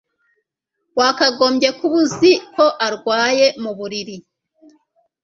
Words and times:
Wakagombye 0.99 1.69
kuba 1.77 1.95
uzi 2.03 2.31
ko 2.55 2.65
arwaye 2.85 3.45
muburiri 3.61 4.17